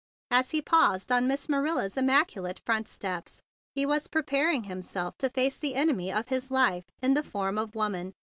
As 0.31 0.49
he 0.49 0.63
paused 0.63 1.11
on 1.11 1.27
Miss 1.27 1.47
Manila's 1.47 1.95
immaculate 1.95 2.57
front 2.65 2.87
steps, 2.87 3.43
he 3.75 3.85
was 3.85 4.07
prepar¬ 4.07 4.51
ing 4.51 4.63
himself 4.63 5.15
to 5.19 5.29
face 5.29 5.59
the 5.59 5.75
enemy 5.75 6.11
of 6.11 6.29
his 6.29 6.49
life 6.49 6.85
in 7.03 7.13
the 7.13 7.21
form 7.21 7.59
of 7.59 7.75
woman. 7.75 8.11